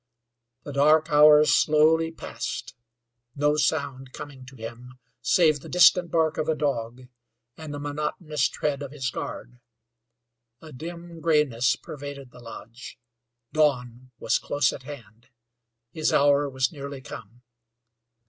[0.63, 2.75] The dark hours slowly passed,
[3.35, 7.03] no sound coming to him save the distant bark of a dog
[7.55, 9.59] and the monotonous tread of his guard;
[10.59, 12.97] a dim grayness pervaded the lodge.
[13.53, 15.27] Dawn was close at hand
[15.91, 17.43] his hour was nearly come.